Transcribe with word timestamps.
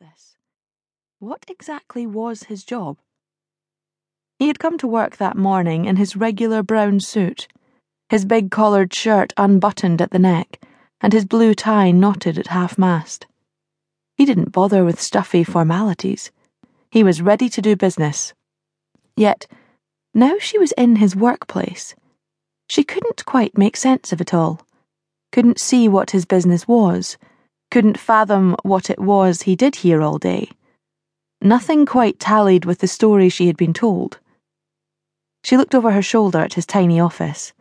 this. 0.00 0.36
What 1.18 1.44
exactly 1.48 2.06
was 2.06 2.44
his 2.44 2.64
job? 2.64 2.96
He 4.38 4.48
had 4.48 4.58
come 4.58 4.78
to 4.78 4.86
work 4.86 5.18
that 5.18 5.36
morning 5.36 5.84
in 5.84 5.96
his 5.96 6.16
regular 6.16 6.62
brown 6.62 7.00
suit, 7.00 7.46
his 8.08 8.24
big 8.24 8.50
collared 8.50 8.94
shirt 8.94 9.34
unbuttoned 9.36 10.00
at 10.00 10.10
the 10.10 10.18
neck, 10.18 10.60
and 11.02 11.12
his 11.12 11.26
blue 11.26 11.54
tie 11.54 11.90
knotted 11.90 12.38
at 12.38 12.46
half 12.46 12.78
mast. 12.78 13.26
He 14.16 14.24
didn't 14.24 14.52
bother 14.52 14.84
with 14.84 15.00
stuffy 15.00 15.44
formalities. 15.44 16.30
He 16.90 17.04
was 17.04 17.20
ready 17.20 17.50
to 17.50 17.60
do 17.60 17.76
business. 17.76 18.32
Yet, 19.16 19.46
now 20.14 20.38
she 20.38 20.58
was 20.58 20.72
in 20.72 20.96
his 20.96 21.14
workplace, 21.14 21.94
she 22.70 22.84
couldn't 22.84 23.26
quite 23.26 23.58
make 23.58 23.76
sense 23.76 24.12
of 24.12 24.20
it 24.20 24.32
all, 24.32 24.60
couldn't 25.32 25.60
see 25.60 25.88
what 25.88 26.12
his 26.12 26.24
business 26.24 26.66
was, 26.66 27.18
couldn't 27.70 27.98
fathom 27.98 28.56
what 28.62 28.90
it 28.90 28.98
was 28.98 29.42
he 29.42 29.56
did 29.56 29.76
here 29.76 30.02
all 30.02 30.18
day. 30.18 30.50
Nothing 31.40 31.86
quite 31.86 32.18
tallied 32.18 32.64
with 32.64 32.80
the 32.80 32.88
story 32.88 33.28
she 33.28 33.46
had 33.46 33.56
been 33.56 33.72
told. 33.72 34.18
She 35.42 35.56
looked 35.56 35.74
over 35.74 35.92
her 35.92 36.02
shoulder 36.02 36.40
at 36.40 36.54
his 36.54 36.66
tiny 36.66 37.00
office 37.00 37.52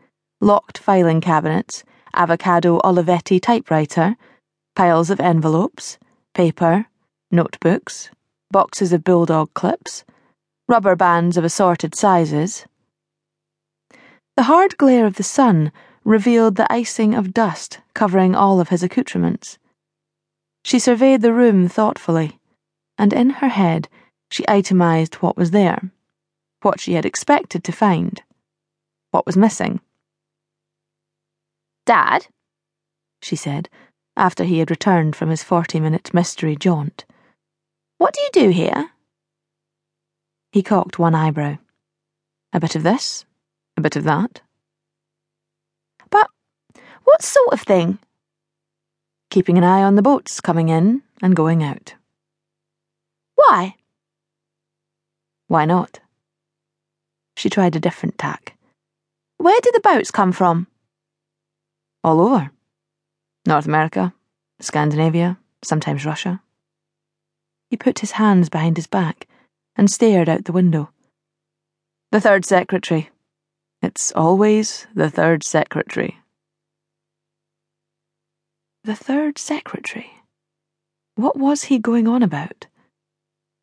locked 0.42 0.78
filing 0.78 1.20
cabinets, 1.20 1.84
avocado 2.14 2.80
Olivetti 2.80 3.42
typewriter, 3.42 4.16
piles 4.76 5.10
of 5.10 5.20
envelopes 5.20 5.98
paper, 6.34 6.86
notebooks, 7.32 8.10
boxes 8.52 8.94
of 8.94 9.04
bulldog 9.04 9.54
clips, 9.54 10.06
rubber 10.68 10.96
bands 10.96 11.36
of 11.36 11.44
assorted 11.44 11.94
sizes. 11.94 12.66
The 14.38 14.44
hard 14.44 14.78
glare 14.78 15.06
of 15.06 15.16
the 15.16 15.24
sun 15.24 15.72
revealed 16.06 16.56
the 16.56 16.72
icing 16.72 17.14
of 17.14 17.34
dust 17.34 17.80
covering 17.94 18.36
all 18.36 18.60
of 18.60 18.70
his 18.70 18.84
accoutrements. 18.84 19.58
She 20.70 20.78
surveyed 20.78 21.24
the 21.24 21.34
room 21.34 21.68
thoughtfully, 21.68 22.38
and 22.96 23.12
in 23.12 23.32
her 23.32 23.48
head 23.48 23.90
she 24.30 24.48
itemized 24.48 25.16
what 25.16 25.36
was 25.36 25.50
there, 25.50 25.90
what 26.62 26.80
she 26.80 26.94
had 26.94 27.08
expected 27.08 27.64
to 27.64 27.72
find, 27.72 28.22
what 29.10 29.26
was 29.26 29.36
missing. 29.36 29.80
Dad, 31.88 32.28
she 33.20 33.36
said, 33.36 33.68
after 34.16 34.44
he 34.44 34.60
had 34.60 34.70
returned 34.70 35.16
from 35.16 35.32
his 35.32 35.42
forty 35.42 35.80
minute 35.80 36.14
mystery 36.14 36.56
jaunt. 36.56 37.04
What 37.98 38.14
do 38.14 38.22
you 38.22 38.30
do 38.32 38.50
here? 38.50 38.92
He 40.52 40.62
cocked 40.62 41.00
one 41.00 41.16
eyebrow. 41.16 41.58
A 42.54 42.60
bit 42.60 42.76
of 42.76 42.84
this, 42.84 43.26
a 43.76 43.82
bit 43.82 43.96
of 43.96 44.04
that. 44.04 44.42
But 46.12 46.30
what 47.06 47.24
sort 47.24 47.54
of 47.54 47.62
thing? 47.62 47.98
Keeping 49.30 49.58
an 49.58 49.64
eye 49.64 49.84
on 49.84 49.96
the 49.96 50.02
boats 50.02 50.42
coming 50.42 50.70
in 50.70 51.04
and 51.22 51.36
going 51.36 51.64
out. 51.64 51.94
Why? 53.36 53.76
Why 55.48 55.66
not? 55.66 56.00
She 57.38 57.50
tried 57.50 57.76
a 57.76 57.80
different 57.80 58.18
tack. 58.18 58.58
Where 59.38 59.60
do 59.62 59.72
the 59.72 59.82
boats 59.82 60.10
come 60.10 60.32
from? 60.32 60.68
All 62.04 62.22
over. 62.22 62.52
North 63.46 63.66
America, 63.66 64.14
Scandinavia, 64.60 65.38
sometimes 65.64 66.06
Russia. 66.06 66.42
He 67.70 67.78
put 67.78 68.00
his 68.00 68.12
hands 68.12 68.50
behind 68.50 68.78
his 68.78 68.88
back 68.88 69.28
and 69.76 69.92
stared 69.92 70.28
out 70.28 70.46
the 70.46 70.52
window. 70.52 70.90
The 72.12 72.20
third 72.20 72.46
secretary. 72.46 73.12
It's 73.82 74.12
always 74.14 74.88
the 74.96 75.10
third 75.10 75.44
secretary. 75.44 76.20
The 78.90 78.96
third 78.96 79.38
secretary? 79.38 80.10
What 81.14 81.38
was 81.38 81.66
he 81.66 81.78
going 81.78 82.08
on 82.08 82.24
about? 82.24 82.66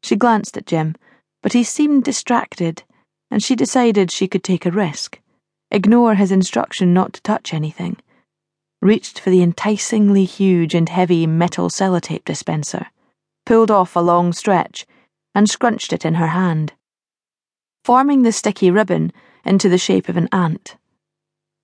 She 0.01 0.15
glanced 0.15 0.57
at 0.57 0.67
Jim, 0.67 0.95
but 1.43 1.53
he 1.53 1.65
seemed 1.65 2.05
distracted, 2.05 2.85
and 3.29 3.43
she 3.43 3.57
decided 3.57 4.13
she 4.13 4.29
could 4.29 4.45
take 4.45 4.65
a 4.65 4.71
risk, 4.71 5.19
ignore 5.73 6.15
his 6.15 6.31
instruction 6.31 6.95
not 6.95 7.15
to 7.15 7.23
touch 7.23 7.53
anything 7.53 7.97
reached 8.81 9.19
for 9.19 9.31
the 9.31 9.43
enticingly 9.43 10.27
huge 10.27 10.77
and 10.77 10.89
heavy 10.91 11.27
metal 11.27 11.71
sellotape 11.71 12.25
dispenser, 12.25 12.87
pulled 13.45 13.73
off 13.73 13.97
a 13.97 14.01
long 14.01 14.33
stretch, 14.33 14.87
and 15.35 15.51
scrunched 15.51 15.93
it 15.93 16.05
in 16.05 16.15
her 16.15 16.29
hand, 16.29 16.73
forming 17.83 18.23
the 18.23 18.31
sticky 18.31 18.71
ribbon 18.71 19.13
into 19.45 19.69
the 19.69 19.77
shape 19.77 20.09
of 20.09 20.17
an 20.17 20.29
ant. 20.31 20.77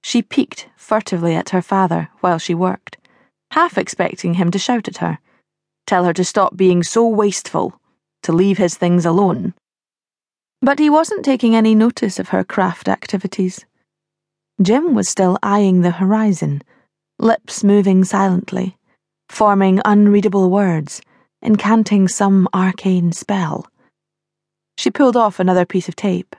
She 0.02 0.20
peeked 0.20 0.68
furtively 0.76 1.36
at 1.36 1.50
her 1.50 1.62
father 1.62 2.08
while 2.18 2.40
she 2.40 2.56
worked, 2.56 2.96
half 3.52 3.78
expecting 3.78 4.34
him 4.34 4.50
to 4.50 4.58
shout 4.58 4.88
at 4.88 4.98
her, 4.98 5.18
tell 5.86 6.04
her 6.04 6.12
to 6.12 6.24
stop 6.24 6.56
being 6.56 6.82
so 6.82 7.06
wasteful, 7.06 7.78
to 8.22 8.32
leave 8.32 8.58
his 8.58 8.76
things 8.76 9.04
alone. 9.04 9.54
But 10.60 10.78
he 10.78 10.88
wasn't 10.88 11.24
taking 11.24 11.54
any 11.54 11.74
notice 11.74 12.18
of 12.18 12.30
her 12.30 12.44
craft 12.44 12.88
activities. 12.88 13.64
Jim 14.60 14.94
was 14.94 15.08
still 15.08 15.38
eyeing 15.42 15.80
the 15.80 15.90
horizon 15.90 16.62
lips 17.18 17.62
moving 17.62 18.04
silently, 18.04 18.76
forming 19.28 19.80
unreadable 19.84 20.50
words, 20.50 21.00
incanting 21.42 22.08
some 22.08 22.48
arcane 22.52 23.12
spell. 23.12 23.66
She 24.76 24.90
pulled 24.90 25.16
off 25.16 25.38
another 25.38 25.64
piece 25.64 25.88
of 25.88 25.94
tape. 25.94 26.34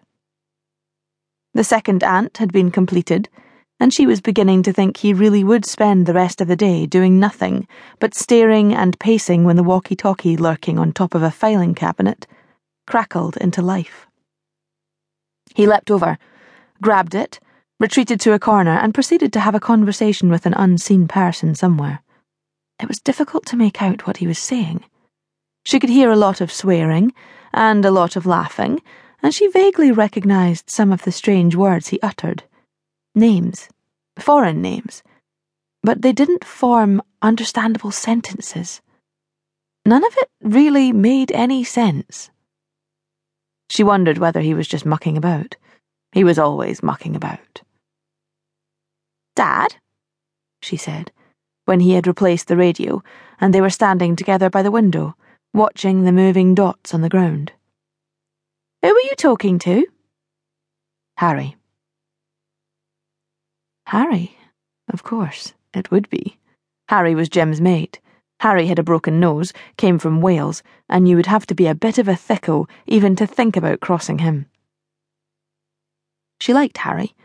The 1.53 1.63
second 1.63 2.03
ant 2.03 2.37
had 2.37 2.51
been 2.51 2.71
completed, 2.71 3.29
and 3.79 3.93
she 3.93 4.05
was 4.07 4.21
beginning 4.21 4.63
to 4.63 4.73
think 4.73 4.97
he 4.97 5.13
really 5.13 5.43
would 5.43 5.65
spend 5.65 6.05
the 6.05 6.13
rest 6.13 6.41
of 6.41 6.47
the 6.47 6.55
day 6.55 6.85
doing 6.85 7.19
nothing 7.19 7.67
but 7.99 8.13
staring 8.13 8.73
and 8.73 8.99
pacing 8.99 9.43
when 9.43 9.55
the 9.55 9.63
walkie 9.63 9.95
talkie 9.95 10.37
lurking 10.37 10.79
on 10.79 10.91
top 10.91 11.15
of 11.15 11.23
a 11.23 11.31
filing 11.31 11.75
cabinet 11.75 12.27
crackled 12.87 13.37
into 13.37 13.61
life. 13.61 14.07
He 15.55 15.67
leapt 15.67 15.91
over, 15.91 16.17
grabbed 16.81 17.15
it, 17.15 17.39
retreated 17.79 18.19
to 18.21 18.33
a 18.33 18.39
corner, 18.39 18.77
and 18.77 18.93
proceeded 18.93 19.33
to 19.33 19.39
have 19.39 19.55
a 19.55 19.59
conversation 19.59 20.29
with 20.29 20.45
an 20.45 20.53
unseen 20.53 21.07
person 21.07 21.55
somewhere. 21.55 22.01
It 22.79 22.87
was 22.87 22.99
difficult 22.99 23.45
to 23.47 23.57
make 23.57 23.81
out 23.81 24.07
what 24.07 24.17
he 24.17 24.27
was 24.27 24.39
saying. 24.39 24.83
She 25.65 25.79
could 25.79 25.89
hear 25.89 26.11
a 26.11 26.17
lot 26.17 26.41
of 26.41 26.51
swearing 26.51 27.13
and 27.53 27.85
a 27.85 27.91
lot 27.91 28.15
of 28.15 28.25
laughing, 28.25 28.81
and 29.21 29.33
she 29.33 29.47
vaguely 29.47 29.91
recognized 29.91 30.69
some 30.69 30.91
of 30.91 31.03
the 31.03 31.11
strange 31.11 31.55
words 31.55 31.89
he 31.89 31.99
uttered. 32.01 32.43
Names, 33.15 33.69
foreign 34.17 34.61
names, 34.61 35.03
but 35.83 36.01
they 36.01 36.13
didn't 36.13 36.45
form 36.45 37.01
understandable 37.21 37.91
sentences. 37.91 38.81
None 39.85 40.03
of 40.03 40.17
it 40.17 40.29
really 40.41 40.91
made 40.91 41.31
any 41.31 41.63
sense. 41.63 42.31
She 43.69 43.83
wondered 43.83 44.17
whether 44.17 44.39
he 44.39 44.53
was 44.53 44.67
just 44.67 44.85
mucking 44.85 45.17
about. 45.17 45.55
He 46.11 46.23
was 46.23 46.39
always 46.39 46.83
mucking 46.83 47.15
about. 47.15 47.61
Dad, 49.35 49.75
she 50.61 50.77
said, 50.77 51.11
when 51.65 51.79
he 51.79 51.93
had 51.93 52.07
replaced 52.07 52.47
the 52.47 52.57
radio 52.57 53.03
and 53.39 53.53
they 53.53 53.61
were 53.61 53.69
standing 53.69 54.15
together 54.15 54.49
by 54.49 54.61
the 54.61 54.71
window, 54.71 55.15
watching 55.53 56.03
the 56.03 56.11
moving 56.11 56.55
dots 56.55 56.93
on 56.93 57.01
the 57.01 57.09
ground. 57.09 57.51
Who 58.81 58.89
were 58.89 59.01
you 59.03 59.15
talking 59.17 59.59
to? 59.59 59.85
Harry. 61.17 61.55
Harry, 63.87 64.37
of 64.91 65.03
course, 65.03 65.53
it 65.73 65.91
would 65.91 66.09
be. 66.09 66.37
Harry 66.89 67.15
was 67.15 67.29
Jim's 67.29 67.61
mate. 67.61 67.99
Harry 68.39 68.67
had 68.67 68.79
a 68.79 68.83
broken 68.83 69.19
nose, 69.19 69.53
came 69.77 69.99
from 69.99 70.21
Wales, 70.21 70.63
and 70.89 71.07
you 71.07 71.15
would 71.15 71.27
have 71.27 71.45
to 71.47 71.55
be 71.55 71.67
a 71.67 71.75
bit 71.75 71.97
of 71.97 72.07
a 72.07 72.13
thicko 72.13 72.67
even 72.85 73.15
to 73.15 73.27
think 73.27 73.55
about 73.55 73.79
crossing 73.79 74.19
him. 74.19 74.47
She 76.39 76.53
liked 76.53 76.77
Harry 76.79 77.15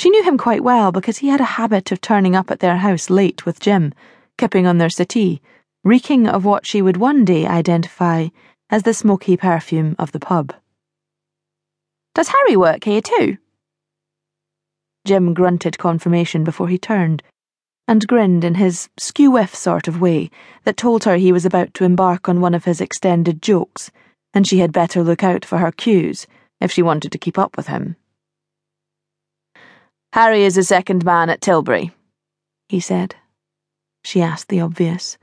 she 0.00 0.08
knew 0.08 0.22
him 0.22 0.38
quite 0.38 0.64
well 0.64 0.92
because 0.92 1.18
he 1.18 1.28
had 1.28 1.42
a 1.42 1.56
habit 1.60 1.92
of 1.92 2.00
turning 2.00 2.34
up 2.34 2.50
at 2.50 2.60
their 2.60 2.78
house 2.78 3.10
late 3.10 3.44
with 3.44 3.60
Jim, 3.60 3.92
kipping 4.38 4.66
on 4.66 4.78
their 4.78 4.88
settee, 4.88 5.42
reeking 5.84 6.26
of 6.26 6.42
what 6.42 6.66
she 6.66 6.80
would 6.80 6.96
one 6.96 7.22
day 7.22 7.46
identify 7.46 8.28
as 8.70 8.84
the 8.84 8.94
smoky 8.94 9.36
perfume 9.36 9.94
of 9.98 10.12
the 10.12 10.18
pub. 10.18 10.54
Does 12.14 12.28
Harry 12.28 12.56
work 12.56 12.84
here 12.84 13.02
too? 13.02 13.36
Jim 15.10 15.34
grunted 15.34 15.76
confirmation 15.76 16.44
before 16.44 16.68
he 16.68 16.78
turned, 16.78 17.20
and 17.88 18.06
grinned 18.06 18.44
in 18.44 18.54
his 18.54 18.88
skew 18.96 19.32
whiff 19.32 19.52
sort 19.52 19.88
of 19.88 20.00
way 20.00 20.30
that 20.62 20.76
told 20.76 21.02
her 21.02 21.16
he 21.16 21.32
was 21.32 21.44
about 21.44 21.74
to 21.74 21.82
embark 21.82 22.28
on 22.28 22.40
one 22.40 22.54
of 22.54 22.64
his 22.64 22.80
extended 22.80 23.42
jokes, 23.42 23.90
and 24.32 24.46
she 24.46 24.58
had 24.58 24.70
better 24.70 25.02
look 25.02 25.24
out 25.24 25.44
for 25.44 25.58
her 25.58 25.72
cues 25.72 26.28
if 26.60 26.70
she 26.70 26.80
wanted 26.80 27.10
to 27.10 27.18
keep 27.18 27.38
up 27.38 27.56
with 27.56 27.66
him. 27.66 27.96
Harry 30.12 30.44
is 30.44 30.54
the 30.54 30.62
second 30.62 31.04
man 31.04 31.28
at 31.28 31.40
Tilbury, 31.40 31.90
he 32.68 32.78
said. 32.78 33.16
She 34.04 34.22
asked 34.22 34.48
the 34.48 34.60
obvious. 34.60 35.18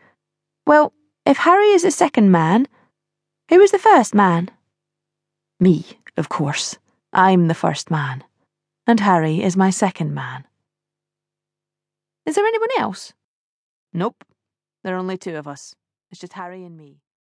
Well, 0.66 0.92
if 1.25 1.38
Harry 1.38 1.69
is 1.69 1.84
the 1.84 1.92
second 1.92 2.30
man, 2.30 2.68
who 3.48 3.60
was 3.60 3.72
the 3.72 3.80
first 3.80 4.13
man? 4.13 4.50
Me, 5.62 5.86
of 6.18 6.28
course. 6.28 6.78
I'm 7.13 7.48
the 7.48 7.56
first 7.56 7.89
man. 7.89 8.25
And 8.88 9.01
Harry 9.01 9.44
is 9.44 9.57
my 9.57 9.69
second 9.69 10.13
man. 10.13 10.45
Is 12.25 12.36
there 12.36 12.45
anyone 12.45 12.69
else? 12.80 13.13
Nope. 13.94 14.24
There 14.84 14.95
are 14.95 15.00
only 15.00 15.18
two 15.18 15.36
of 15.36 15.45
us. 15.48 15.75
It's 16.10 16.22
just 16.22 16.34
Harry 16.34 16.63
and 16.63 16.78
me. 16.78 17.01